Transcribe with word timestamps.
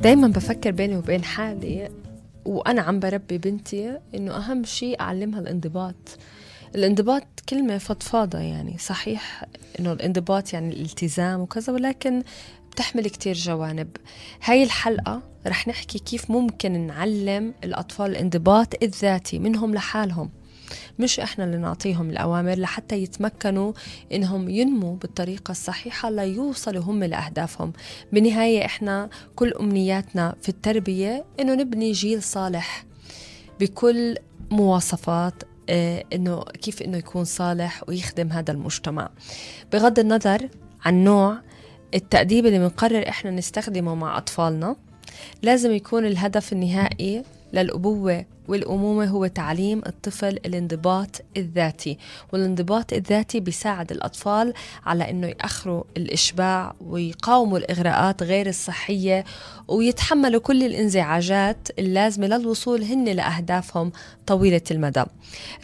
دايما 0.00 0.28
بفكر 0.28 0.70
بيني 0.70 0.96
وبين 0.96 1.24
حالي 1.24 1.88
وأنا 2.44 2.82
عم 2.82 3.00
بربي 3.00 3.38
بنتي 3.38 3.98
إنه 4.14 4.36
أهم 4.36 4.64
شيء 4.64 5.00
أعلمها 5.00 5.40
الانضباط. 5.40 6.18
الانضباط 6.74 7.26
كلمة 7.48 7.78
فضفاضة 7.78 8.38
يعني 8.38 8.78
صحيح 8.78 9.44
إنه 9.80 9.92
الانضباط 9.92 10.52
يعني 10.52 10.74
الالتزام 10.74 11.40
وكذا 11.40 11.72
ولكن 11.72 12.22
بتحمل 12.72 13.08
كتير 13.08 13.34
جوانب. 13.34 13.88
هاي 14.44 14.62
الحلقة 14.62 15.22
رح 15.46 15.68
نحكي 15.68 15.98
كيف 15.98 16.30
ممكن 16.30 16.86
نعلم 16.86 17.54
الأطفال 17.64 18.10
الانضباط 18.10 18.82
الذاتي 18.82 19.38
منهم 19.38 19.74
لحالهم. 19.74 20.30
مش 20.98 21.20
إحنا 21.20 21.44
اللي 21.44 21.56
نعطيهم 21.56 22.10
الأوامر 22.10 22.54
لحتى 22.58 23.02
يتمكنوا 23.02 23.72
إنهم 24.12 24.48
ينموا 24.48 24.96
بالطريقة 24.96 25.50
الصحيحة 25.52 26.10
ليوصلوا 26.10 26.82
هم 26.82 27.04
لاهدافهم 27.04 27.72
بالنهاية 28.12 28.64
إحنا 28.64 29.10
كل 29.36 29.52
أمنياتنا 29.52 30.34
في 30.42 30.48
التربية 30.48 31.24
إنه 31.40 31.54
نبني 31.54 31.92
جيل 31.92 32.22
صالح 32.22 32.84
بكل 33.60 34.16
مواصفات 34.50 35.34
آه، 35.68 36.04
إنه 36.12 36.42
كيف 36.44 36.82
إنه 36.82 36.98
يكون 36.98 37.24
صالح 37.24 37.82
ويخدم 37.88 38.32
هذا 38.32 38.52
المجتمع. 38.52 39.10
بغض 39.72 39.98
النظر 39.98 40.48
عن 40.84 41.04
نوع 41.04 41.38
التأديب 41.94 42.46
اللي 42.46 42.58
بنقرر 42.58 43.08
إحنا 43.08 43.30
نستخدمه 43.30 43.94
مع 43.94 44.18
أطفالنا 44.18 44.76
لازم 45.42 45.72
يكون 45.72 46.06
الهدف 46.06 46.52
النهائي 46.52 47.22
للأبوة 47.52 48.24
والأمومة 48.48 49.04
هو 49.04 49.26
تعليم 49.26 49.82
الطفل 49.86 50.28
الانضباط 50.46 51.20
الذاتي 51.36 51.98
والانضباط 52.32 52.92
الذاتي 52.92 53.40
بيساعد 53.40 53.92
الأطفال 53.92 54.52
على 54.86 55.10
أنه 55.10 55.26
يأخروا 55.26 55.84
الإشباع 55.96 56.74
ويقاوموا 56.80 57.58
الإغراءات 57.58 58.22
غير 58.22 58.48
الصحية 58.48 59.24
ويتحملوا 59.68 60.40
كل 60.40 60.62
الإنزعاجات 60.62 61.68
اللازمة 61.78 62.26
للوصول 62.26 62.82
هن 62.82 63.04
لأهدافهم 63.04 63.92
طويلة 64.26 64.62
المدى. 64.70 65.04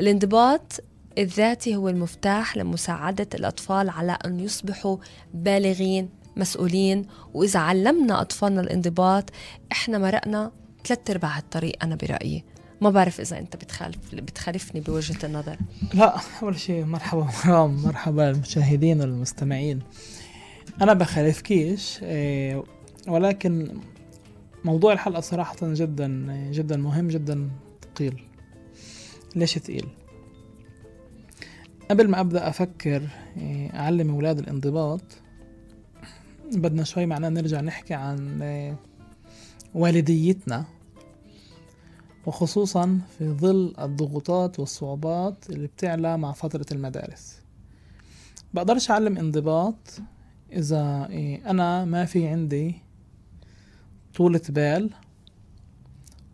الانضباط 0.01 0.81
الذاتي 1.19 1.77
هو 1.77 1.89
المفتاح 1.89 2.57
لمساعدة 2.57 3.29
الأطفال 3.35 3.91
على 3.91 4.19
أن 4.25 4.41
يصبحوا 4.41 4.97
بالغين 5.35 6.09
مسؤولين 6.37 7.07
وإذا 7.35 7.61
علمنا 7.61 8.21
أطفالنا 8.21 8.61
الانضباط 8.61 9.31
إحنا 9.73 9.99
مرقنا 9.99 10.53
ثلاث 10.87 11.11
أرباع 11.11 11.39
الطريق 11.39 11.77
أنا 11.83 11.95
برأيي. 11.95 12.45
ما 12.81 12.91
بعرف 12.91 13.21
إذا 13.21 13.39
أنت 13.39 13.57
بتخالف 13.57 14.15
بتخالفني 14.15 14.81
بوجهة 14.81 15.27
النظر. 15.27 15.57
لا 15.95 16.17
أول 16.43 16.59
شيء 16.59 16.85
مرحبا 16.85 17.29
مرام 17.47 17.83
مرحبا 17.83 18.31
المشاهدين 18.31 19.01
والمستمعين. 19.01 19.81
أنا 20.83 20.93
بخالفكيش 20.93 21.99
إيه، 22.03 22.65
ولكن 23.09 23.81
موضوع 24.65 24.93
الحلقة 24.93 25.21
صراحة 25.21 25.57
جدا 25.63 26.09
جدا 26.53 26.77
مهم 26.77 27.09
جدا 27.09 27.51
ثقيل. 27.83 28.23
ليش 29.37 29.59
ثقيل؟ 29.59 29.87
قبل 31.91 32.09
ما 32.09 32.21
أبدأ 32.21 32.49
أفكر 32.49 33.09
إيه، 33.37 33.75
أعلم 33.75 34.11
أولاد 34.11 34.39
الانضباط 34.39 35.03
بدنا 36.53 36.85
شوي 36.85 37.07
معنا 37.07 37.29
نرجع 37.29 37.61
نحكي 37.61 37.95
عن 37.95 38.43
إيه، 38.43 38.77
والديتنا. 39.75 40.65
وخصوصا 42.27 43.01
في 43.19 43.33
ظل 43.33 43.75
الضغوطات 43.79 44.61
والصعوبات 44.61 45.51
اللي 45.51 45.67
بتعلى 45.67 46.19
مع 46.19 46.33
فترة 46.33 46.67
المدارس. 46.73 47.41
بقدرش 48.55 48.91
أعلم 48.91 49.19
انضباط 49.19 50.01
إذا 50.53 51.07
إيه، 51.11 51.51
أنا 51.51 51.85
ما 51.85 52.05
في 52.05 52.29
عندي 52.29 52.75
طولة 54.15 54.41
بال 54.49 54.91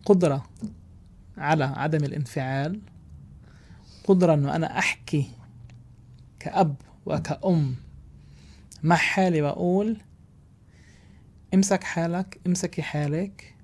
قدرة 0.05 0.47
على 1.37 1.65
عدم 1.65 2.05
الانفعال 2.05 2.81
قدرة 4.05 4.35
أنه 4.35 4.57
أنا 4.57 4.79
أحكي 4.79 5.31
كأب 6.39 6.77
وكأم 7.07 7.77
مع 8.83 8.97
حالي 8.97 9.43
وأقول 9.43 9.97
امسك 11.55 11.85
حالك 11.85 12.41
امسكي 12.47 12.83
حالك 12.83 13.55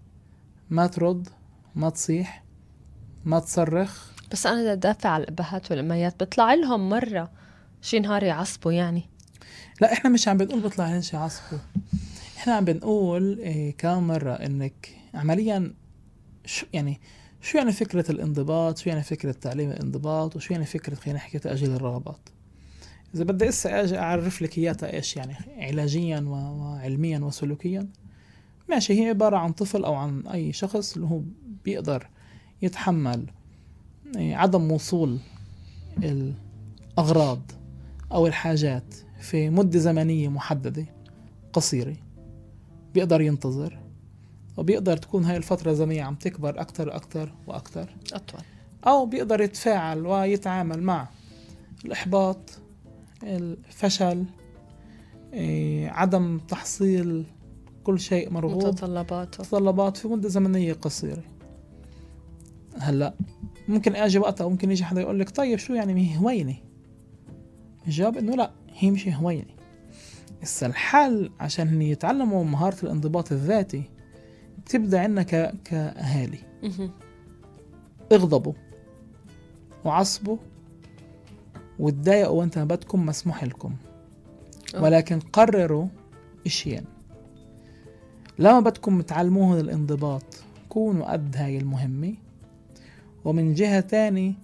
ما 0.70 0.86
ترد 0.86 1.28
ما 1.78 1.90
تصيح 1.90 2.44
ما 3.24 3.38
تصرخ. 3.38 4.10
بس 4.32 4.46
أنا 4.46 4.60
بدي 4.60 4.72
ادافع 4.72 5.08
على 5.08 5.24
الأبهات 5.24 5.70
والأميات 5.70 6.18
بيطلع 6.18 6.54
لهم 6.54 6.88
مرة 6.88 7.30
شي 7.82 7.98
نهار 7.98 8.22
يعصبوا 8.22 8.72
يعني. 8.72 9.02
لا 9.80 9.92
إحنا 9.92 10.10
مش 10.10 10.28
عم 10.28 10.36
بنقول 10.36 10.60
بيطلع 10.60 10.90
لهم 10.90 11.00
شي 11.00 11.16
يعصبوا. 11.16 11.58
إحنا 12.38 12.54
عم 12.54 12.64
بنقول 12.64 13.38
إيه 13.38 13.76
كم 13.76 14.06
مرة 14.06 14.32
إنك 14.32 14.88
عمليا 15.14 15.74
شو 16.44 16.66
يعني 16.72 17.00
شو 17.40 17.58
يعني 17.58 17.72
فكرة 17.72 18.10
الانضباط؟ 18.10 18.78
شو 18.78 18.90
يعني 18.90 19.02
فكرة 19.02 19.32
تعليم 19.32 19.70
الانضباط؟ 19.70 20.36
وشو 20.36 20.54
يعني 20.54 20.66
فكرة 20.66 20.94
خلينا 20.94 21.18
نحكي 21.18 21.38
تأجيل 21.38 21.70
الرغبات؟ 21.74 22.28
إذا 23.14 23.24
بدي 23.24 23.48
هسه 23.48 23.80
أجي 23.80 23.98
أعرف 23.98 24.42
لك 24.42 24.58
إياها 24.58 24.92
إيش 24.92 25.16
يعني 25.16 25.34
علاجيا 25.58 26.20
وعلميا 26.20 27.18
وسلوكيا 27.18 27.88
ماشي 28.68 29.00
هي 29.02 29.08
عبارة 29.08 29.36
عن 29.36 29.52
طفل 29.52 29.84
أو 29.84 29.94
عن 29.94 30.26
أي 30.26 30.52
شخص 30.52 30.94
اللي 30.94 31.06
هو 31.06 31.22
بيقدر 31.64 32.08
يتحمل 32.62 33.26
إيه، 34.16 34.36
عدم 34.36 34.72
وصول 34.72 35.18
الأغراض 36.02 37.40
أو 38.12 38.26
الحاجات 38.26 38.94
في 39.20 39.50
مدة 39.50 39.78
زمنية 39.78 40.28
محددة 40.28 40.86
قصيرة. 41.52 41.96
بيقدر 42.94 43.20
ينتظر 43.20 43.78
وبيقدر 44.56 44.96
تكون 44.96 45.24
هاي 45.24 45.36
الفترة 45.36 45.70
الزمنية 45.70 46.02
عم 46.02 46.14
تكبر 46.14 46.60
أكتر 46.60 46.88
وأكتر 46.88 47.34
وأكتر. 47.46 47.96
أطول. 48.12 48.40
أو 48.86 49.06
بيقدر 49.06 49.40
يتفاعل 49.40 50.06
ويتعامل 50.06 50.82
مع 50.82 51.08
الإحباط 51.84 52.38
الفشل 53.22 54.24
إيه، 55.32 55.88
عدم 55.88 56.38
تحصيل 56.38 57.24
كل 57.84 58.00
شيء 58.00 58.30
مرغوب 58.30 58.66
متطلبات 58.66 59.40
متطلبات 59.40 59.96
في 59.96 60.08
مدة 60.08 60.28
زمنية 60.28 60.72
قصيرة. 60.72 61.22
هلا 62.80 63.14
ممكن 63.68 63.96
أجي 63.96 64.18
وقتها 64.18 64.48
ممكن 64.48 64.70
يجي 64.70 64.84
حدا 64.84 65.00
يقول 65.00 65.20
لك 65.20 65.30
طيب 65.30 65.58
شو 65.58 65.74
يعني؟ 65.74 66.12
هي 66.12 66.18
هوينة. 66.18 66.56
الجواب 67.86 68.16
إنه 68.16 68.34
لا 68.36 68.50
هي 68.74 68.90
مش 68.90 69.08
هوينة. 69.08 69.54
هسه 70.42 70.66
الحل 70.66 71.30
عشان 71.40 71.82
يتعلموا 71.82 72.44
مهارة 72.44 72.76
الانضباط 72.82 73.32
الذاتي 73.32 73.82
بتبدأ 74.64 75.00
عندنا 75.00 75.22
ك... 75.22 75.54
كأهالي. 75.64 76.38
اغضبوا 78.12 78.52
وعصبوا 79.84 80.36
وتضايقوا 81.78 82.40
وانت 82.40 82.58
ما 82.58 82.64
بدكم 82.64 83.06
مسموح 83.06 83.44
لكم. 83.44 83.74
ولكن 84.74 85.20
قرروا 85.20 85.86
اشيين 86.46 86.84
لما 88.38 88.60
بدكم 88.60 89.00
تعلموهم 89.00 89.58
الانضباط 89.58 90.24
كونوا 90.68 91.12
قد 91.12 91.36
هاي 91.36 91.58
المهمة. 91.58 92.14
ومن 93.24 93.54
جهة 93.54 93.80
تاني 93.80 94.34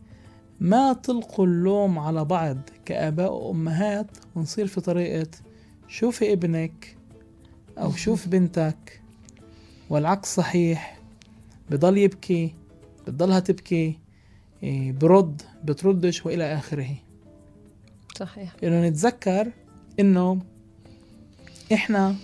ما 0.61 0.93
تلقوا 0.93 1.47
اللوم 1.47 1.99
على 1.99 2.25
بعض 2.25 2.59
كآباء 2.85 3.33
وأمهات 3.33 4.07
ونصير 4.35 4.67
في 4.67 4.81
طريقة 4.81 5.31
شوفي 5.89 6.33
ابنك 6.33 6.97
أو 7.79 7.93
شوف 7.93 8.29
بنتك. 8.29 9.01
والعكس 9.91 10.35
صحيح 10.35 10.99
بضل 11.71 11.99
يبكي 11.99 12.55
بتضلها 13.07 13.41
تبكي 13.41 13.99
إيه، 14.63 14.93
برد 14.93 15.43
بتردش 15.65 16.27
وإلى 16.27 16.55
آخره. 16.55 16.97
صحيح. 18.17 18.53
إنه 18.65 18.89
نتذكر 18.89 19.51
إنه 20.01 20.43
إحنا 21.73 22.17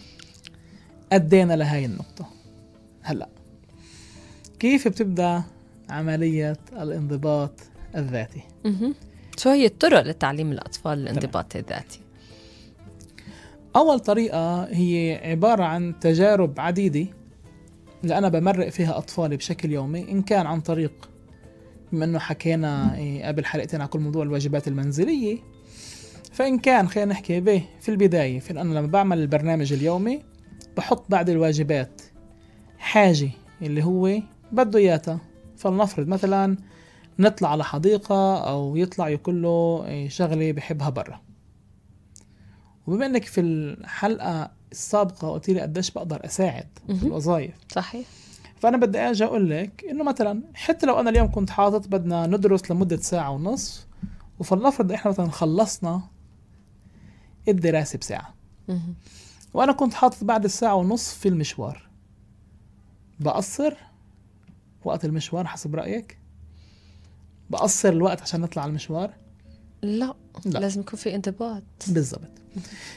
أدينا 1.12 1.52
لهاي 1.56 1.84
النقطة. 1.84 2.28
هلأ 3.02 3.28
كيف 4.58 4.88
بتبدأ؟ 4.88 5.42
عملية 5.90 6.56
الانضباط 6.72 7.60
الذاتي. 7.96 8.42
شو 9.36 9.50
هي 9.50 9.66
الطرق 9.66 10.00
لتعليم 10.00 10.52
الأطفال 10.52 10.98
الانضباط 10.98 11.56
الذاتي؟ 11.56 12.00
أول 13.76 14.00
طريقة 14.00 14.64
هي 14.64 15.20
عبارة 15.24 15.64
عن 15.64 15.98
تجارب 16.00 16.60
عديدة 16.60 17.06
اللي 18.02 18.18
أنا 18.18 18.28
بمرق 18.28 18.68
فيها 18.68 18.98
أطفالي 18.98 19.36
بشكل 19.36 19.72
يومي 19.72 20.10
إن 20.10 20.22
كان 20.22 20.46
عن 20.46 20.60
طريق 20.60 21.10
بما 21.92 22.04
إنه 22.04 22.18
حكينا 22.18 22.96
إيه، 22.96 23.26
قبل 23.26 23.44
حلقتين 23.44 23.80
على 23.80 23.88
كل 23.88 23.98
موضوع 23.98 24.22
الواجبات 24.22 24.68
المنزلية. 24.68 25.38
فإن 26.32 26.58
كان 26.58 26.88
خلينا 26.88 27.10
نحكي 27.10 27.40
به 27.40 27.62
في 27.80 27.88
البداية 27.88 28.38
في 28.38 28.50
أنا 28.50 28.78
لما 28.78 28.86
بعمل 28.86 29.18
البرنامج 29.18 29.72
اليومي 29.72 30.22
بحط 30.76 31.04
بعد 31.08 31.30
الواجبات 31.30 32.02
حاجة 32.78 33.30
اللي 33.62 33.84
هو 33.84 34.20
بده 34.52 34.78
إياها. 34.78 35.20
فلنفرض 35.60 36.06
مثلا 36.06 36.56
نطلع 37.18 37.50
على 37.50 37.64
حديقة 37.64 38.38
أو 38.38 38.76
يطلع 38.76 39.08
يكون 39.08 39.42
له 39.42 39.84
شغلة 40.08 40.52
بحبها 40.52 40.90
برا. 40.90 41.20
وبما 42.86 43.06
إنك 43.06 43.24
في 43.24 43.40
الحلقة 43.40 44.50
السابقة 44.72 45.30
قلت 45.30 45.50
لي 45.50 45.60
قديش 45.60 45.90
بقدر 45.90 46.24
أساعد 46.24 46.68
في. 46.88 47.06
الوظائف. 47.06 47.54
صحيح. 47.72 48.06
فأنا 48.56 48.76
بدي 48.76 48.98
أجي 48.98 49.24
أقول 49.24 49.50
لك 49.50 49.84
إنه 49.90 50.04
مثلا 50.04 50.42
حتى 50.54 50.86
لو 50.86 51.00
أنا 51.00 51.10
اليوم 51.10 51.30
كنت 51.30 51.50
حاطط 51.50 51.88
بدنا 51.88 52.26
ندرس 52.26 52.70
لمدة 52.70 52.96
ساعة 52.96 53.30
ونص 53.30 53.86
وفلنفرض 54.38 54.92
إحنا 54.92 55.10
مثلا 55.10 55.30
خلصنا 55.30 56.02
الدراسة 57.48 57.98
بساعة. 57.98 58.34
مهم. 58.68 58.94
وأنا 59.54 59.72
كنت 59.72 59.94
حاطط 59.94 60.24
بعد 60.24 60.44
الساعة 60.44 60.74
ونص 60.74 61.14
في 61.14 61.28
المشوار. 61.28 61.90
بقصر 63.20 63.74
وقت 64.84 65.04
المشوار 65.04 65.46
حسب 65.46 65.74
رأيك؟ 65.74 66.18
بقصر 67.50 67.88
الوقت 67.88 68.22
عشان 68.22 68.40
نطلع 68.40 68.62
على 68.62 68.70
المشوار؟ 68.70 69.14
لا. 69.82 70.14
لا. 70.44 70.58
لازم 70.58 70.80
يكون 70.80 70.98
في 70.98 71.14
انضباط. 71.14 71.62
بالضبط. 71.88 72.30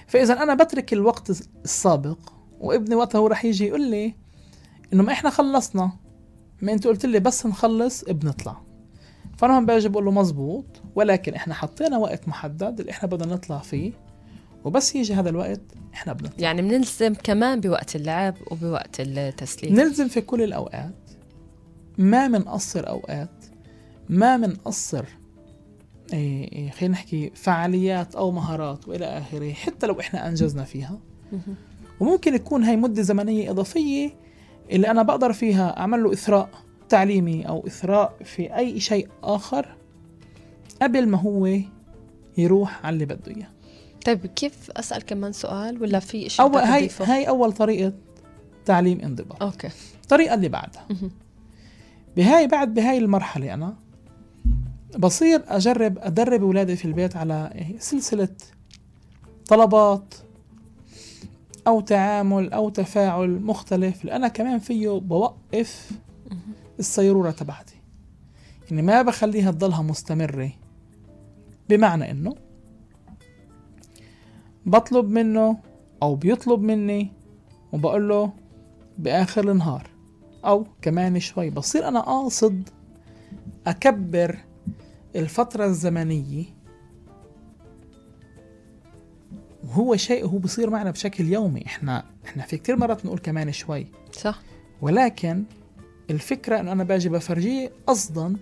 فإذا 0.08 0.44
أنا 0.44 0.54
بترك 0.54 0.94
الوقت 0.94 1.30
السابق 1.64 2.18
وابني 2.60 2.96
وقتها 2.96 3.20
هو 3.20 3.28
رح 3.28 3.46
يجي 3.46 3.66
يقول 3.66 3.92
لي 3.92 4.16
إنه 4.94 5.04
ما 5.04 5.12
إحنا 5.12 5.30
خلصنا. 5.30 5.92
ما 6.62 6.74
أنت 6.74 6.88
قلت 6.88 7.06
لي 7.06 7.20
بس 7.20 7.46
نخلص 7.46 8.04
بنطلع. 8.04 8.62
فأنا 9.38 9.56
هون 9.56 9.66
باجي 9.66 9.90
بقول 9.90 10.06
له 10.06 10.12
مزبوط 10.12 10.66
ولكن 10.96 11.34
إحنا 11.34 11.54
حطينا 11.54 11.98
وقت 11.98 12.28
محدد 12.28 12.80
اللي 12.80 12.92
إحنا 12.92 13.10
بدنا 13.10 13.36
نطلع 13.36 13.60
فيه 13.60 13.92
وبس 14.64 14.96
يجي 14.96 15.14
هذا 15.14 15.30
الوقت 15.30 15.62
إحنا 15.94 16.14
بنطلع. 16.14 16.36
يعني 16.40 16.62
بنلزم 16.62 17.14
كمان 17.14 17.60
بوقت 17.60 17.96
اللعب 17.96 18.36
وبوقت 18.52 19.00
التسليم. 19.00 19.76
نلزم 19.76 20.08
في 20.08 20.22
كل 20.22 20.42
الأوقات. 20.42 20.94
ما 21.98 22.28
منقصر 22.28 22.88
أوقات 22.90 23.46
ما 24.10 24.38
منقصر 24.38 25.06
إيه 26.14 26.52
إيه 26.52 26.70
خلينا 26.70 26.94
نحكي 26.94 27.32
فعاليات 27.36 28.16
أو 28.16 28.32
مهارات 28.32 28.88
وإلى 28.88 29.06
آخره 29.06 29.52
حتى 29.54 29.88
لو 29.88 30.00
إحنا 30.00 30.28
أنجزنا 30.28 30.64
فيها. 30.64 31.00
وممكن 32.00 32.36
يكون 32.36 32.64
هاي 32.64 32.78
مدة 32.78 33.02
زمنية 33.02 33.52
إضافية 33.52 34.10
اللي 34.72 34.92
أنا 34.92 35.04
بقدر 35.04 35.34
فيها 35.34 35.80
أعمل 35.80 36.04
له 36.04 36.14
إثراء 36.14 36.50
تعليمي 36.90 37.48
أو 37.48 37.68
إثراء 37.68 38.16
في 38.24 38.56
أي 38.56 38.80
شيء 38.80 39.08
آخر 39.24 39.76
قبل 40.82 41.08
ما 41.08 41.18
هو 41.18 41.58
يروح 42.38 42.86
على 42.86 42.94
اللي 42.94 43.06
بده 43.06 43.36
إياه 43.36 43.48
طيب 44.06 44.26
كيف 44.26 44.72
أسأل 44.72 45.06
كمان 45.06 45.32
سؤال 45.32 45.82
ولا 45.82 46.00
في 46.00 46.30
شيء 46.30 46.48
بدك 46.48 46.58
هاي؟ 46.58 46.90
هاي 47.00 47.28
أول 47.28 47.54
طريقة 47.54 47.94
تعليم 48.66 49.00
انضباط 49.00 49.44
أوكي 49.44 49.70
الطريقة 50.04 50.34
اللي 50.34 50.50
بعدها. 50.50 50.88
بهاي 52.18 52.48
بعد 52.48 52.74
بهاي 52.74 52.98
المرحلة 52.98 53.54
أنا 53.54 53.76
بصير 55.00 55.44
أجرب 55.48 55.98
أدرب 55.98 56.42
أولادي 56.44 56.76
في 56.76 56.86
البيت 56.86 57.16
على 57.16 57.66
سلسلة 57.80 58.36
طلبات 59.48 60.14
أو 61.68 61.82
تعامل 61.82 62.54
أو 62.54 62.70
تفاعل 62.70 63.30
مختلف 63.30 64.02
اللي 64.02 64.16
أنا 64.16 64.28
كمان 64.28 64.60
فيه 64.60 64.90
بوقف 64.90 65.92
السيرورة 66.80 67.32
تبعتي. 67.32 67.76
يعني 68.70 68.82
ما 68.82 69.02
بخليها 69.02 69.52
تضلها 69.52 69.82
مستمرة. 69.82 70.52
بمعنى 71.70 72.12
إنه 72.12 72.36
بطلب 74.66 75.10
منه 75.10 75.58
أو 76.04 76.16
بيطلب 76.16 76.62
مني 76.62 77.12
وبقول 77.72 78.10
له 78.10 78.34
بآخر 78.98 79.52
النهار. 79.52 79.93
أو 80.46 80.68
كمان 80.82 81.20
شوي. 81.20 81.50
بصير 81.50 81.88
أنا 81.88 82.00
قاصد 82.00 82.70
أكبر 83.68 84.38
الفترة 85.16 85.66
الزمنية. 85.66 86.46
وهو 89.64 89.96
شيء 89.96 90.26
هو 90.26 90.38
بصير 90.38 90.70
معنا 90.70 90.92
بشكل 90.92 91.26
يومي. 91.26 91.66
إحنا 91.66 92.06
إحنا 92.26 92.44
في 92.44 92.58
كتير 92.58 92.76
مرات 92.76 93.04
بنقول 93.04 93.20
كمان 93.20 93.52
شوي. 93.52 93.88
صح. 94.12 94.42
ولكن 94.82 95.44
الفكرة 96.10 96.60
إنه 96.60 96.72
أنا 96.72 96.84
باجي 96.84 97.10
بفرجيه 97.10 97.72
قصدا 97.88 98.36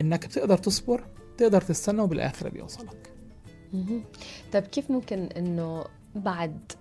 إنك 0.00 0.26
بتقدر 0.26 0.58
تصبر 0.58 1.04
تقدر 1.36 1.60
تستنى 1.60 2.00
وبالاخر 2.00 2.48
بيوصلك. 2.48 3.10
طيب 4.52 4.62
كيف 4.62 4.90
ممكن 4.90 5.18
إنه 5.18 5.84
بعد 6.14 6.72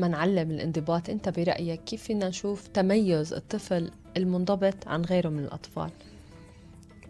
ما 0.00 0.08
نعلم 0.08 0.50
الانضباط. 0.50 1.10
انت 1.10 1.28
برأيك 1.28 1.80
كيف 1.84 2.02
فينا 2.02 2.28
نشوف 2.28 2.66
تميز 2.66 3.32
الطفل 3.32 3.90
المنضبط 4.16 4.88
عن 4.88 5.02
غيره 5.02 5.28
من 5.28 5.38
الأطفال؟ 5.38 5.90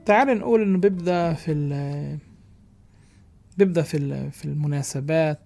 تعال 0.07 0.39
نقول 0.39 0.63
إنه 0.63 0.79
بيبدأ 0.79 1.33
في 1.35 1.53
ال 1.53 2.19
بيبدأ 3.59 3.83
في 3.83 3.97
ال- 3.97 4.33
في 4.33 4.45
المناسبات 4.45 5.39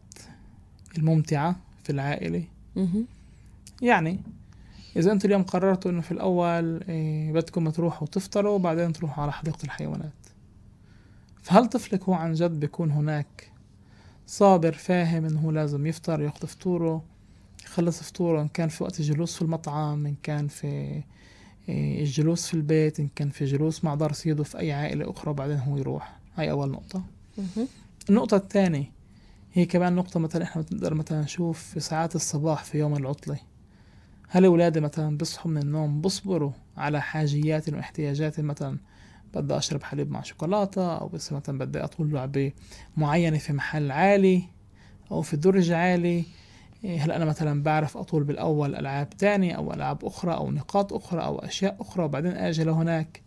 الممتعة 0.99 1.57
في 1.85 1.91
العائلة. 1.93 2.45
مهم. 2.77 3.07
يعني 3.83 4.21
إذا 4.97 5.13
أنتوا 5.13 5.27
اليوم 5.27 5.43
قررتوا 5.43 5.91
إنه 5.91 6.01
في 6.01 6.13
الأول 6.13 6.83
إيه، 6.89 7.33
بدكم 7.33 7.71
تروحوا 7.71 8.07
تفطروا 8.09 8.55
وبعدين 8.55 8.93
تروحوا 8.93 9.23
على 9.23 9.33
حديقة 9.33 9.59
الحيوانات. 9.65 10.13
فهل 11.43 11.67
طفلك 11.67 12.03
هو 12.03 12.15
عن 12.15 12.33
جد 12.33 12.61
بيكون 12.61 12.91
هناك 12.91 13.53
صابر 14.27 14.73
فاهم 14.73 15.25
إنه 15.25 15.41
هو 15.41 15.51
لازم 15.51 15.87
يفطر 15.87 16.21
يأخذ 16.23 16.47
فطوره؟ 16.47 17.03
يخلص 17.73 18.03
فطوره 18.03 18.43
إن 18.43 18.49
كان 18.49 18.69
في 18.69 18.85
وقت 18.85 19.01
الجلوس 19.01 19.37
في 19.37 19.43
المطعم 19.43 20.07
إن 20.07 20.15
كان 20.23 20.49
في 20.49 21.03
إيه، 21.69 22.01
الجلوس 22.01 22.47
في 22.47 22.55
البيت 22.55 23.01
إن 23.01 23.09
كان 23.15 23.31
في 23.31 23.45
جلوس 23.45 23.85
مع 23.85 23.95
دار 23.95 24.13
سيده 24.13 24.45
في 24.45 24.59
أي 24.59 24.73
عائلة 24.73 25.11
أخرى 25.11 25.31
وبعدين 25.31 25.59
هو 25.59 25.77
يروح. 25.77 26.17
هاي 26.37 26.51
أول 26.51 26.71
نقطة. 26.71 27.03
النقطة 28.11 28.37
الثانية 28.37 28.93
هي 29.53 29.67
كمان 29.67 29.95
نقطة 29.95 30.21
مثلا 30.21 30.43
إحنا 30.43 30.63
بنقدر 30.63 30.95
مثلا 30.95 31.21
نشوف 31.21 31.63
في 31.63 31.81
ساعات 31.81 32.17
الصباح 32.17 32.65
في 32.65 32.79
يوم 32.79 32.97
العطلة. 32.97 33.39
هل 34.29 34.45
أولادي 34.45 34.81
مثلا 34.81 35.17
بيصحوا 35.19 35.51
من 35.51 35.63
النوم 35.63 36.01
بصبروا 36.01 36.51
على 36.77 37.03
حاجياتي 37.03 37.75
واحتياجاتي 37.75 38.43
مثلا 38.43 38.79
بدي 39.35 39.57
أشرب 39.57 39.83
حليب 39.83 40.11
مع 40.11 40.23
شوكولاتة 40.23 40.97
أو 40.97 41.09
بس 41.09 41.33
مثلا 41.33 41.59
بدي 41.59 41.85
أطول 41.85 42.13
لعبة 42.13 42.53
معينة 42.97 43.39
في 43.39 43.53
محل 43.53 43.91
عالي 43.91 44.43
أو 45.11 45.23
في 45.23 45.37
درج 45.37 45.71
عالي 45.71 46.09
إيه، 46.09 46.25
هل 46.85 47.13
أنا 47.13 47.25
مثلا 47.25 47.63
بعرف 47.63 47.97
أطول 47.97 48.25
بالأول 48.25 48.75
ألعاب 48.75 49.11
تانية 49.11 49.55
أو 49.55 49.73
ألعاب 49.73 50.05
أخرى 50.05 50.35
أو 50.35 50.51
نقاط 50.51 50.93
أخرى 50.93 51.21
أو 51.25 51.39
أشياء 51.39 51.77
أخرى 51.81 52.05
وبعدين 52.05 52.33
أجي 52.33 52.65
لهناك؟ 52.65 53.23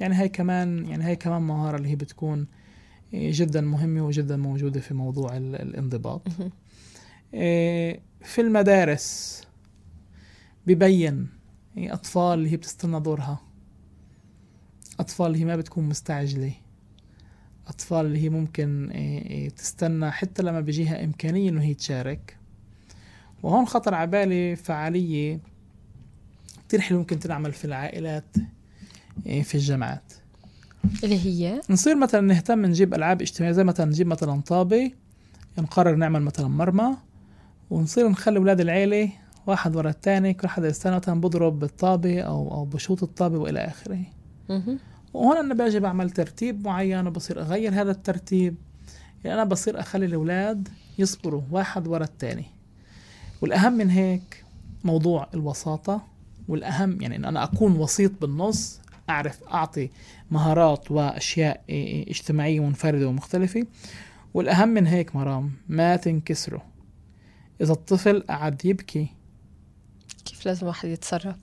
يعني 0.00 0.14
هاي 0.14 0.28
كمان 0.28 0.86
يعني 0.86 1.04
هاي 1.04 1.16
كمان 1.16 1.42
مهارة 1.42 1.76
اللي 1.76 1.88
هي 1.88 1.96
بتكون 1.96 2.46
إيه، 3.14 3.30
جدا 3.34 3.60
مهمة 3.60 4.06
وجدا 4.06 4.36
موجودة 4.36 4.80
في 4.80 4.94
موضوع 4.94 5.36
ال- 5.36 5.56
الانضباط. 5.56 6.22
إيه، 7.34 8.00
في 8.22 8.40
المدارس 8.40 9.42
ببين 10.66 11.28
إيه، 11.76 11.92
أطفال 11.94 12.38
اللي 12.38 12.52
هي 12.52 12.56
بتستنى 12.56 13.00
دورها. 13.00 13.40
أطفال 15.00 15.26
اللي 15.26 15.38
هي 15.40 15.44
ما 15.44 15.56
بتكون 15.56 15.84
مستعجلة. 15.84 16.52
أطفال 17.66 18.06
اللي 18.06 18.18
هي 18.24 18.28
ممكن 18.28 18.90
إيه، 18.90 19.26
إيه، 19.30 19.48
تستنى 19.48 20.10
حتى 20.10 20.42
لما 20.42 20.60
بيجيها 20.60 21.04
إمكانية 21.04 21.50
إنه 21.50 21.62
هي 21.62 21.74
تشارك. 21.74 22.36
وهون 23.42 23.66
خطر 23.66 23.94
عبالي 23.94 24.56
فعالية 24.56 25.40
كتير 26.68 26.80
حلوة 26.80 27.00
ممكن 27.00 27.18
تنعمل 27.18 27.52
في 27.52 27.64
العائلات 27.64 28.36
إيه، 29.26 29.42
في 29.42 29.54
الجامعات. 29.54 30.12
اللي 31.04 31.26
هي؟ 31.26 31.60
نصير 31.70 31.96
مثلا 31.96 32.20
نهتم 32.20 32.66
نجيب 32.66 32.94
ألعاب 32.94 33.22
اجتماعية 33.22 33.54
زي 33.54 33.64
مثلا 33.64 33.86
نجيب 33.86 34.06
مثلا 34.06 34.40
طابة 34.40 34.90
نقرر 35.58 35.94
نعمل 35.94 36.22
مثلا 36.22 36.48
مرمى 36.48 36.96
ونصير 37.70 38.08
نخلي 38.08 38.38
أولاد 38.38 38.60
العيلة 38.60 39.10
واحد 39.46 39.76
ورا 39.76 39.90
الثاني 39.90 40.34
كل 40.34 40.48
حدا 40.48 40.68
يستنى 40.68 40.96
مثلا 40.96 41.20
بضرب 41.20 41.58
بالطابة 41.58 42.20
أو 42.20 42.54
أو 42.54 42.64
بشوط 42.64 43.02
الطابة 43.02 43.38
وإلى 43.38 43.60
آخره. 43.60 44.02
مهم. 44.48 44.78
وهون 45.14 45.36
أنا 45.36 45.54
بأجي 45.54 45.80
بعمل 45.80 46.10
ترتيب 46.10 46.64
معين 46.66 47.06
وبصير 47.06 47.40
أغير 47.40 47.72
هذا 47.72 47.90
الترتيب. 47.90 48.54
يعني 49.24 49.36
أنا 49.42 49.44
بصير 49.44 49.80
أخلي 49.80 50.06
الأولاد 50.06 50.68
يصبروا 50.98 51.42
واحد 51.50 51.88
ورا 51.88 52.04
الثاني 52.04 52.44
والأهم 53.40 53.72
من 53.72 53.90
هيك 53.90 54.44
موضوع 54.84 55.28
الوساطة 55.34 56.06
والأهم 56.48 57.02
يعني 57.02 57.16
إن 57.16 57.24
أنا 57.24 57.44
أكون 57.44 57.76
وسيط 57.76 58.12
بالنص 58.20 58.80
أعرف 59.10 59.42
أعطي 59.44 59.90
مهارات 60.30 60.90
وأشياء 60.90 61.64
اجتماعية 62.10 62.60
منفردة 62.60 63.08
ومختلفة. 63.08 63.66
والأهم 64.34 64.68
من 64.68 64.86
هيك 64.86 65.16
مرام 65.16 65.52
ما 65.68 65.96
تنكسروا 65.96 66.60
إذا 67.60 67.72
الطفل 67.72 68.22
قعد 68.22 68.64
يبكي. 68.64 69.08
كيف 70.24 70.46
لازم 70.46 70.66
واحد 70.66 70.88
يتصرف؟ 70.88 71.36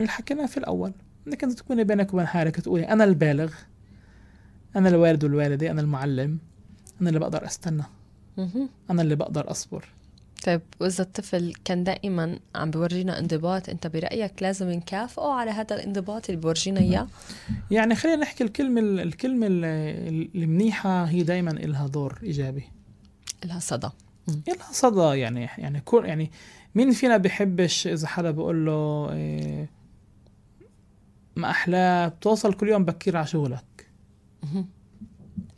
اللي 0.00 0.10
حكيناه 0.10 0.46
في 0.46 0.56
الأول 0.56 0.92
إنك 1.26 1.44
أنت 1.44 1.52
تكوني 1.52 1.84
بينك 1.84 2.14
وبين 2.14 2.26
حالك 2.26 2.56
تقولي 2.56 2.88
أنا 2.88 3.04
البالغ 3.04 3.52
أنا 4.76 4.88
الوالد 4.88 5.24
والوالدة 5.24 5.70
أنا 5.70 5.80
المعلم 5.80 6.38
أنا 7.00 7.08
اللي 7.08 7.20
بقدر 7.20 7.44
أستنى. 7.44 7.82
مهم. 8.38 8.68
أنا 8.90 9.02
اللي 9.02 9.16
بقدر 9.16 9.50
أصبر. 9.50 9.88
طيب 10.42 10.60
وإذا 10.80 11.04
الطفل 11.04 11.54
كان 11.64 11.84
دائما 11.84 12.38
عم 12.54 12.70
بورجينا 12.70 13.18
انضباط 13.18 13.68
أنت 13.68 13.86
برأيك 13.86 14.42
لازم 14.42 14.70
نكافئه 14.70 15.32
على 15.32 15.50
هذا 15.50 15.76
الانضباط 15.76 16.30
اللي 16.30 16.40
بورجينا 16.40 16.80
إياه؟ 16.80 17.06
يعني 17.70 17.94
خلينا 17.94 18.16
نحكي 18.16 18.44
الكلمة 18.44 18.80
الكلمة 18.80 19.46
المنيحة 19.50 21.04
هي 21.04 21.22
دايما 21.22 21.50
إلها 21.50 21.86
دور 21.86 22.18
إيجابي. 22.22 22.64
لها 23.44 23.58
صدى. 23.58 23.88
لها 24.28 24.72
صدى 24.72 25.18
يعني 25.18 25.48
يعني 25.58 25.80
كل 25.80 26.04
يعني 26.04 26.30
مين 26.74 26.90
فينا 26.90 27.16
بيحبش 27.16 27.86
إذا 27.86 28.06
حدا 28.06 28.30
بيقول 28.30 28.66
له 28.66 29.12
إيه 29.12 29.70
ما 31.36 31.50
احلاه 31.50 32.08
بتوصل 32.08 32.54
كل 32.54 32.68
يوم 32.68 32.84
بكير 32.84 33.16
على 33.16 33.26
شغلك. 33.26 33.88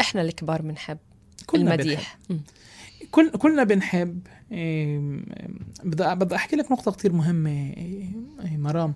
إحنا 0.01 0.23
الكبار 0.23 0.63
بنحب 0.63 0.99
المديح. 1.55 2.19
بنحب. 2.31 2.41
كل 3.15 3.31
كلنا 3.31 3.65
بنحب 3.65 4.27
إيه 4.53 4.99
بدي 5.85 6.15
بدي 6.15 6.35
أحكي 6.35 6.57
لك 6.57 6.73
نقطة 6.73 6.93
كتير 6.93 7.13
مهمة 7.13 7.51
إيه 7.51 8.09
إيه 8.45 8.57
مرام. 8.57 8.95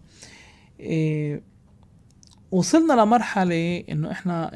وصلنا 2.51 2.93
لمرحلة 2.93 3.85
إنه 3.91 4.11
إحنا 4.11 4.51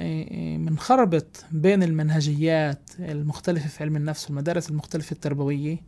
بنخربط 0.57 1.45
بين 1.53 1.83
المنهجيات 1.83 2.91
المختلفة 2.99 3.69
في 3.69 3.85
علم 3.85 3.97
النفس 3.97 4.27
والمدارس 4.27 4.71
المختلفة 4.71 5.13
التربوية 5.13 5.79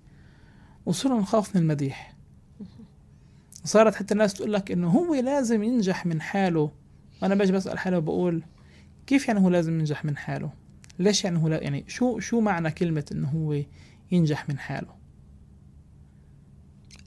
وصرنا 0.86 1.20
نخاف 1.20 1.56
من 1.56 1.62
المديح. 1.62 2.14
صارت 3.64 3.94
حتى 3.94 4.14
الناس 4.14 4.34
تقول 4.34 4.52
لك 4.52 4.70
إنه 4.70 4.88
هو 4.88 5.14
لازم 5.14 5.62
ينجح 5.62 6.06
من 6.06 6.20
حاله. 6.20 6.70
وأنا 7.22 7.34
باجي 7.34 7.52
بسأل 7.52 7.78
حالي 7.78 7.96
وبقول 7.96 8.42
كيف 9.06 9.28
يعني 9.28 9.40
هو 9.40 9.48
لازم 9.48 9.78
ينجح 9.78 10.04
من 10.04 10.16
حاله؟ 10.16 10.63
ليش 10.98 11.24
يعني 11.24 11.38
هو 11.42 11.48
لا 11.48 11.62
يعني 11.62 11.84
شو 11.88 12.18
شو 12.18 12.40
معنى 12.40 12.70
كلمة 12.70 13.04
إنه 13.12 13.28
هو 13.28 13.62
ينجح 14.12 14.48
من 14.48 14.58
حاله؟ 14.58 14.94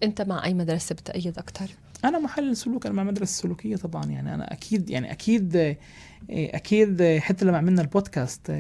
أنت 0.03 0.22
مع 0.22 0.46
أي 0.46 0.53
مدرسة 0.53 0.96
بتأيد 0.96 1.38
أكثر؟ 1.38 1.70
أنا 2.06 2.20
محلل 2.20 2.58
سلوك 2.58 2.86
أنا 2.86 2.96
مع 2.96 3.03
مدرسة 3.03 3.41
سلوكية 3.41 3.75
طبعا 3.75 4.06
يعني 4.06 4.34
أنا 4.34 4.53
أكيد 4.53 4.89
يعني 4.89 5.12
أكيد 5.12 5.75
أكيد 6.29 7.17
حتى 7.20 7.46
لما 7.46 7.58
عملنا 7.58 7.82
البودكاست 7.82 8.51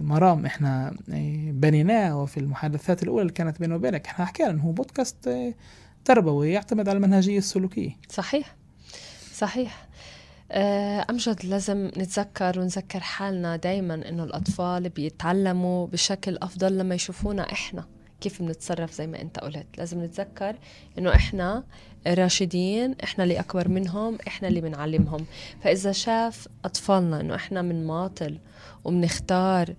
مرام 0.00 0.46
إحنا 0.46 0.96
بنيناه 1.52 2.22
وفي 2.22 2.40
المحادثات 2.40 3.02
الأولى 3.02 3.22
اللي 3.22 3.32
كانت 3.32 3.60
بيني 3.60 3.74
وبينك 3.74 4.06
إحنا 4.06 4.24
حكينا 4.24 4.50
إنه 4.50 4.62
هو 4.62 4.72
بودكاست 4.72 5.30
تربوي 6.04 6.52
يعتمد 6.52 6.88
على 6.88 6.96
المنهجية 6.96 7.38
السلوكية 7.38 7.96
صحيح 8.10 8.56
صحيح 9.34 9.87
أمجد 10.50 11.44
لازم 11.46 11.86
نتذكر 11.86 12.60
ونذكر 12.60 13.00
حالنا 13.00 13.56
دايما 13.56 13.94
إنه 14.08 14.24
الأطفال 14.24 14.88
بيتعلموا 14.88 15.86
بشكل 15.86 16.38
أفضل 16.42 16.78
لما 16.78 16.94
يشوفونا 16.94 17.52
إحنا 17.52 17.84
كيف 18.20 18.42
بنتصرف 18.42 18.92
زي 18.92 19.06
ما 19.06 19.20
أنت 19.22 19.38
قلت. 19.38 19.66
لازم 19.78 20.04
نتذكر 20.04 20.56
إنه 20.98 21.14
إحنا 21.14 21.64
راشدين 22.06 22.94
إحنا 23.04 23.24
اللي 23.24 23.40
أكبر 23.40 23.68
منهم 23.68 24.18
إحنا 24.26 24.48
اللي 24.48 24.60
بنعلمهم. 24.60 25.26
فإذا 25.62 25.92
شاف 25.92 26.48
أطفالنا 26.64 27.20
إنه 27.20 27.34
إحنا 27.34 27.62
بنماطل 27.62 28.38
وبنختار 28.84 29.74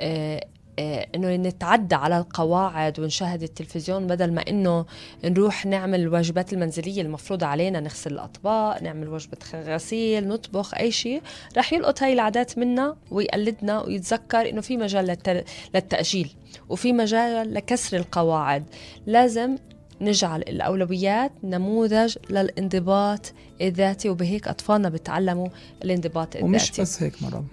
آه 0.00 0.44
إنه 0.78 1.36
نتعدى 1.36 1.94
على 1.94 2.18
القواعد 2.18 3.00
ونشاهد 3.00 3.42
التلفزيون 3.42 4.06
بدل 4.06 4.32
ما 4.32 4.40
إنه 4.48 4.86
نروح 5.24 5.66
نعمل 5.66 6.00
الواجبات 6.00 6.52
المنزلية 6.52 7.02
المفروضه 7.02 7.46
علينا 7.46 7.80
نغسل 7.80 8.12
الأطباق 8.12 8.82
نعمل 8.82 9.08
وجبة 9.08 9.38
غسيل 9.54 10.28
نطبخ 10.28 10.74
أي 10.74 10.90
شيء. 10.90 11.22
رح 11.56 11.72
يلقط 11.72 12.02
هاي 12.02 12.12
العادات 12.12 12.58
منا 12.58 12.96
ويقلدنا 13.10 13.82
ويتذكر 13.82 14.48
إنه 14.48 14.60
في 14.60 14.76
مجال 14.76 15.16
للتأجيل 15.74 16.34
وفي 16.68 16.92
مجال 16.92 17.54
لكسر 17.54 17.96
القواعد. 17.96 18.64
لازم 19.06 19.56
نجعل 20.00 20.40
الأولويات 20.40 21.32
نموذج 21.44 22.16
للانضباط 22.30 23.32
الذاتي 23.60 24.08
وبهيك 24.08 24.48
أطفالنا 24.48 24.88
بتعلموا 24.88 25.48
الانضباط 25.84 26.26
الذاتي. 26.26 26.44
ومش 26.44 26.80
بس 26.80 27.02
هيك 27.02 27.22
مرام 27.22 27.46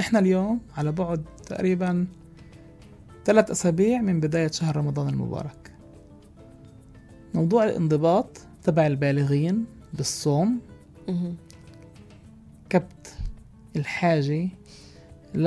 إحنا 0.00 0.18
اليوم 0.18 0.60
على 0.76 0.92
بعد 0.92 1.24
تقريبا 1.46 2.06
ثلاث 3.24 3.50
أسابيع 3.50 4.00
من 4.00 4.20
بداية 4.20 4.50
شهر 4.50 4.76
رمضان 4.76 5.08
المبارك. 5.08 5.72
موضوع 7.34 7.64
الانضباط 7.64 8.38
تبع 8.62 8.86
البالغين 8.86 9.64
بالصوم 9.94 10.60
كبت 12.70 13.14
الحاجة 13.76 14.48
ل 15.34 15.46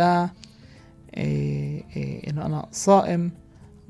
إيه 1.18 1.84
إيه 1.96 2.30
إنه 2.30 2.46
أنا 2.46 2.68
صائم 2.72 3.32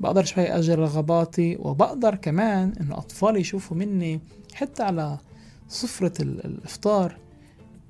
بقدر 0.00 0.24
شوي 0.24 0.44
أجر 0.44 0.78
رغباتي 0.78 1.56
وبقدر 1.60 2.14
كمان 2.14 2.72
إنه 2.80 2.98
أطفالي 2.98 3.40
يشوفوا 3.40 3.76
مني 3.76 4.20
حتى 4.54 4.82
على 4.82 5.18
سفرة 5.68 6.22
الإفطار 6.22 7.18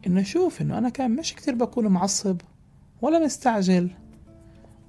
إنه 0.06 0.20
يشوف 0.20 0.62
إنه 0.62 0.78
أنا 0.78 0.88
كان 0.88 1.16
مش 1.16 1.34
كتير 1.34 1.54
بكون 1.54 1.86
معصب 1.86 2.40
ولا 3.02 3.24
مستعجل. 3.24 3.90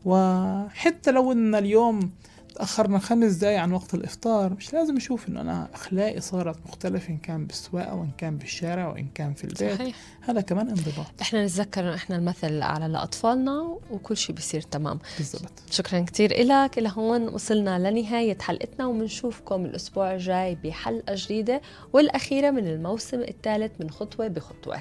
وحتى 0.06 1.12
لو 1.12 1.32
إن 1.32 1.56
اليوم 1.56 2.12
تأخرنا 2.56 3.00
خمس 3.00 3.34
دقايق 3.34 3.60
عن 3.60 3.72
وقت 3.72 3.94
الإفطار 3.94 4.54
مش 4.54 4.74
لازم 4.74 4.98
أشوف 4.98 5.30
إنه 5.30 5.42
أنا 5.42 5.70
أخلاقي 5.74 6.22
صارت 6.22 6.58
مختلفة 6.68 7.10
إن 7.10 7.18
كان 7.18 7.46
بالسواقة 7.46 7.96
وإن 7.96 8.12
كان 8.18 8.38
بالشارع 8.38 8.88
وإن 8.88 9.08
كان 9.16 9.34
في 9.34 9.44
البيت. 9.44 9.76
صحيح. 9.76 9.96
هذا 10.22 10.42
كمان 10.42 10.68
انضباط. 10.68 11.06
إحنا 11.22 11.46
نتذكر 11.46 11.82
إنه 11.82 11.96
إحنا 11.96 12.16
المثل 12.16 12.48
الأعلى 12.48 12.88
لأطفالنا 12.88 13.78
وكل 13.92 14.18
شيء 14.18 14.36
بيصير 14.36 14.62
تمام. 14.62 15.00
بالضبط. 15.18 15.52
شكرا 15.72 16.00
كتير 16.00 16.32
إلك. 16.32 16.78
إلى 16.78 16.92
هون 16.96 17.28
وصلنا 17.28 17.90
لنهاية 17.92 18.38
حلقتنا 18.42 18.86
وبنشوفكم 18.86 19.66
الأسبوع 19.66 20.14
الجاي 20.14 20.56
بحلقة 20.56 21.14
جديدة 21.18 21.62
والأخيرة 21.94 22.52
من 22.52 22.68
الموسم 22.68 23.20
الثالث 23.20 23.72
من 23.80 23.90
خطوة 23.90 24.28
بخطوة. 24.28 24.80